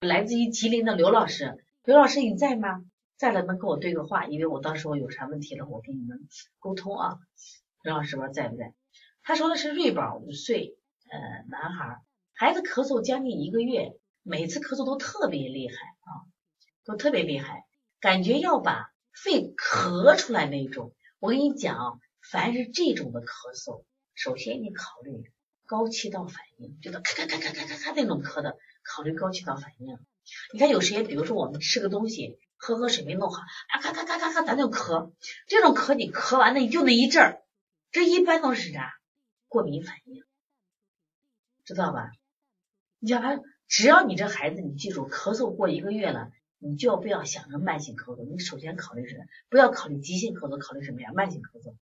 [0.00, 2.84] 来自于吉林的刘老师，刘老师你在吗？
[3.16, 6.28] 在了能跟我对个话，因为我到时候有啥问题了，我跟你们
[6.60, 7.18] 沟通啊。
[7.82, 8.74] 刘老师不知道在不在？
[9.24, 10.78] 他说的是瑞宝五岁，
[11.10, 11.18] 呃，
[11.50, 12.00] 男孩，
[12.32, 16.30] 孩子咳嗽将近一个月，每次咳嗽都特别厉害啊，
[16.84, 17.64] 都特别厉害，
[17.98, 20.94] 感觉要把肺咳出来那种。
[21.18, 23.82] 我跟你讲，凡是这种的咳嗽，
[24.14, 25.32] 首先你考虑
[25.68, 29.98] 高气道反应，觉得咔咔咔咔咔咔咔那种咳的，考虑高气道反应。
[30.54, 35.12] 你看有时间，比如说我们吃个东西，喝喝水没弄好，啊咔咔咔咔咔，咱就咳。
[35.46, 37.42] 这种咳你咳完了你就那一阵儿，
[37.92, 38.94] 这一般都是啥？
[39.46, 40.24] 过敏反应，
[41.66, 42.12] 知道吧？
[42.98, 46.30] 你想他，只要你这孩子，你记住，咳嗽过一个月了。
[46.60, 48.26] 你就要不要想着慢性咳嗽？
[48.28, 51.12] 你首先考虑是不要考虑急性咳嗽，考虑什么呀？
[51.14, 51.76] 慢性咳嗽。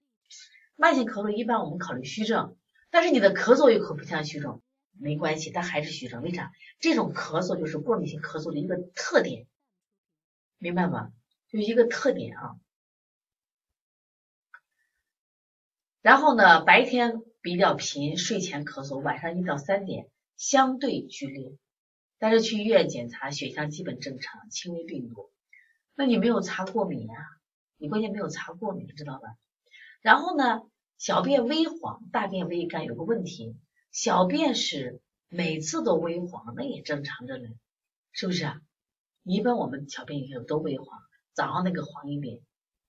[0.75, 2.57] 慢性咳嗽一般我们考虑虚症，
[2.95, 4.63] 但是你的咳嗽又可不像虚症，
[4.93, 6.23] 没关系，它还是虚症。
[6.23, 6.53] 为啥？
[6.79, 9.49] 这种咳嗽就是过敏性咳嗽的一个特点，
[10.59, 11.11] 明白吗？
[11.49, 12.55] 就一个特点啊。
[16.03, 21.59] 然后呢，白天比较频，睡前咳嗽，晚上一到三点相对剧烈。
[22.19, 25.33] 但是去医院检查，血象基本正常，轻微病毒。
[25.97, 27.15] 那你没有查过敏呀？
[27.77, 29.35] 你关键没有查过敏，知道吧？
[30.01, 30.63] 然后呢，
[30.99, 33.57] 小便微黄，大便微干，有个问题，
[33.91, 37.49] 小便是每次都微黄，那也正常着呢，
[38.13, 38.61] 是不是啊？
[39.23, 41.01] 一般我们小便以后都微黄，
[41.33, 42.41] 早上那个黄一点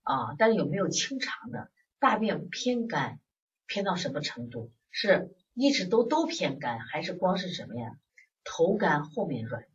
[0.02, 1.70] 啊，但是有没有清肠的？
[1.98, 3.20] 大便偏干，
[3.66, 4.70] 偏到什么程度？
[4.90, 7.98] 是一直都都偏干，还是光是什么呀？
[8.44, 9.68] 头干后面软的，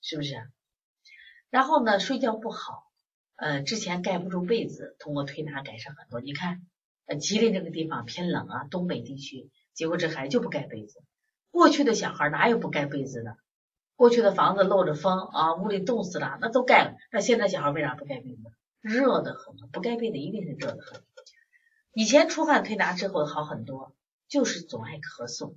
[0.00, 0.50] 是不是？
[1.48, 2.90] 然后呢，睡觉不好，
[3.36, 6.20] 呃，之前盖不住被子，通过推拿改善很多。
[6.20, 6.66] 你看，
[7.06, 11.02] 呃，吉林这个地方偏冷啊，东北地区，结果这孩子就不盖被子。
[11.50, 13.36] 过去的小孩哪有不盖被子的？
[13.94, 16.96] 过去的房子漏着风啊，屋里冻死了，那都盖了。
[17.10, 18.42] 那现在小孩为啥不盖被子？
[18.80, 21.02] 热的很，不盖被子一定是热的很。
[21.92, 23.94] 以前出汗推拿之后好很多，
[24.28, 25.54] 就是总爱咳嗽。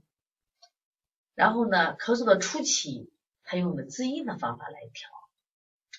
[1.36, 3.12] 然后呢，咳嗽的初期，
[3.44, 5.10] 他用的滋阴的方法来调；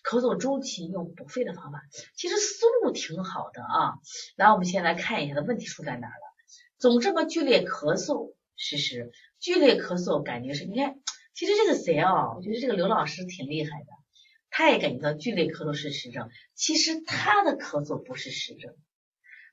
[0.03, 1.83] 咳嗽中期用补肺的方法，
[2.15, 3.95] 其实思路挺好的啊。
[4.37, 6.23] 来，我们先来看一下，它问题出在哪了？
[6.79, 10.99] 总这么剧烈咳嗽，事实剧烈咳嗽感觉是，你看，
[11.35, 12.35] 其实这个谁啊？
[12.35, 13.87] 我觉得这个刘老师挺厉害的，
[14.49, 16.31] 他也感觉到剧烈咳嗽是实症。
[16.55, 18.75] 其实他的咳嗽不是实症，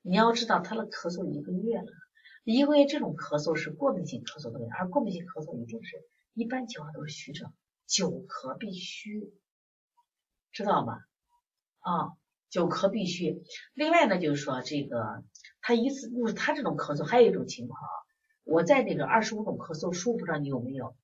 [0.01, 1.91] 你要知道他的咳嗽一个月了。
[2.45, 6.01] 一个月这种咳嗽是过敏性咳嗽的问题，而过敏性咳嗽一定是
[6.33, 7.51] 一般情况都是虚症，
[7.85, 9.33] 久咳必虚，
[10.57, 10.97] 知道吗？
[11.81, 12.13] 啊，
[12.49, 13.43] 久咳必虚。
[13.75, 15.23] 另外呢，就是说这个
[15.61, 17.93] 他一次就是他这种咳嗽还有一种情况啊，
[18.43, 20.95] 我在那个二十五种咳嗽书不知道你有没有，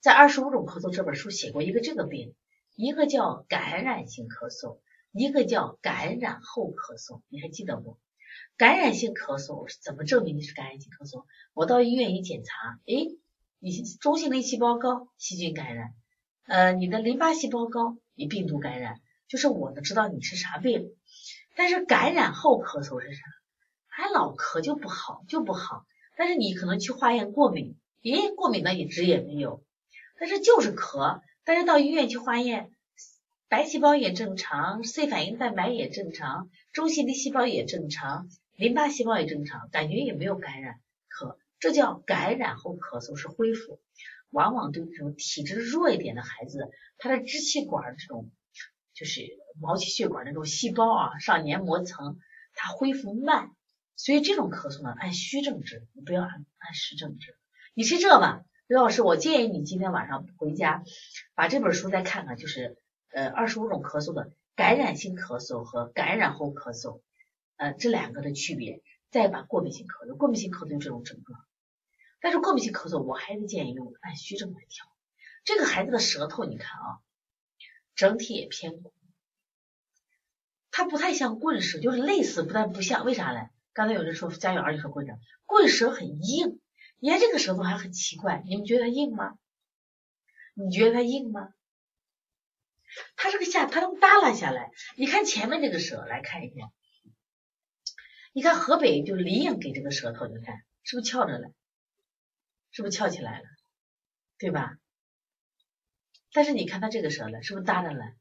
[0.00, 2.34] 在二十五种咳嗽这本书写过一个这个病，
[2.74, 4.80] 一个叫感染性咳嗽，
[5.12, 7.96] 一个叫感染后咳嗽，你还记得不？
[8.58, 11.24] 感染性咳嗽怎么证明你是感染性咳嗽？
[11.54, 13.16] 我到医院一检查，哎，
[13.60, 15.88] 你中性粒细胞高，细菌感染；
[16.44, 19.00] 呃，你的淋巴细胞高，你病毒感染。
[19.28, 20.90] 就是我都知道你是啥病。
[21.54, 23.22] 但是感染后咳嗽是啥？
[23.86, 25.86] 还老咳就不好，就不好。
[26.16, 29.62] 但是你可能去化验过敏，咦，过敏的一直也没有，
[30.18, 31.20] 但是就是咳。
[31.44, 32.72] 但是到医院去化验。
[33.48, 43.78] 白细胞也正常，C 反应蛋白也正常，中性粒细胞也正常，淋巴细胞也正常，感觉也没有感染，咳，这叫感染后咳嗽是恢复，
[44.36, 48.30] 往往对这种体质弱一点的孩子，他的支气管这种
[48.92, 49.22] 就是
[49.60, 52.18] 毛细血管那种细胞啊上黏膜层，
[52.54, 53.50] 它恢复慢，
[53.96, 57.36] 所以这种咳嗽呢按虚症治，你不要按按实症治。
[57.74, 60.84] 你是这吧，刘老师，我建议你今天晚上回家
[61.34, 62.76] 把这本书再看看，就是。
[63.12, 67.00] 呃，二十五种咳嗽的感染性咳嗽和感染后咳嗽，
[67.56, 71.40] 呃，这两个的区别，再把过敏性咳嗽，过敏性咳嗽这种症状，
[72.26, 74.84] 但是过敏性咳嗽我还是建议用按虚症来调。
[75.44, 76.98] 这个孩子的舌头你看啊，
[77.94, 78.92] 整体也偏鼓，
[80.72, 83.48] 他不太像棍舌，就是类似，不但不像，为啥呢？
[83.72, 86.58] 刚才有人说家有儿女说棍舌，棍舌很硬，
[86.98, 89.38] 你看这个舌头还很奇怪，你们觉得它硬吗？
[90.54, 91.54] 你觉得它硬吗？
[93.14, 94.72] 它这个下，它能耷拉下来。
[94.96, 96.72] 你看前面这个舌，来看一下。
[98.32, 101.52] 你看河北就李颖给这个舌头，你看是不是翘着了？
[102.76, 103.46] 是不是翘起来了？
[104.36, 104.76] 对吧？
[106.34, 108.12] 但是你看他这个舌呢，是不是耷着了？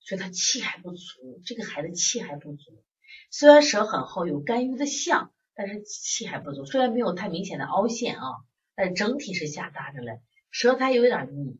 [0.00, 2.84] 所以他气还不足，这个孩子气还不足。
[3.30, 6.66] 虽然舌很厚，有肝郁的象，但是气还不足。
[6.66, 10.20] 虽然没有太明显的凹陷啊，但整体是下耷着了，
[10.50, 11.58] 舌苔有点腻。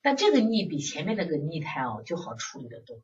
[0.00, 3.02] 但这个腻比前面那个逆苔哦就好处理的多。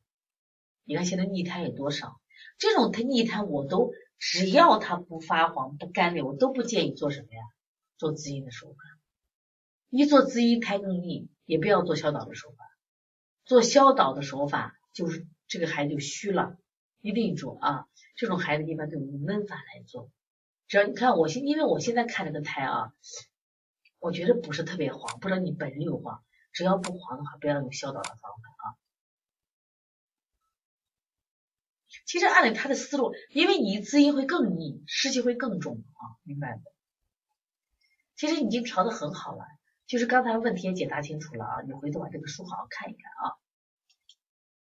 [0.85, 2.23] 你看现在逆胎有多少？
[2.57, 7.43] 这种它逆胎我都只要它不发黄不干裂，我都不建议做什么呀？
[7.99, 8.79] 做滋阴的手法。
[9.91, 12.65] 一做滋阴胎更腻，也不要做消导的手法。
[13.45, 16.59] 做消导的手法就是这个孩子就虚了，
[17.01, 17.89] 一定做啊！
[18.15, 20.11] 这种孩子一般都用焖法来做。
[20.67, 22.93] 只要你看我现，因为我现在看这个胎啊，
[23.99, 26.23] 我觉得不是特别黄，不知道你本人有黄。
[26.53, 28.65] 只要不黄的话，不要用消导的方法啊。
[32.05, 36.78] 其实按照他的思路，因为你滋阴会更腻，湿气会更重啊，明白不？
[38.19, 39.47] 其实已经调的很好了，
[39.87, 43.39] 就是刚才问题也解答清楚了啊，你回头把这个书好好看一看啊。